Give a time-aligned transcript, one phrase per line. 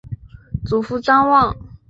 [0.65, 1.55] 祖父张旺。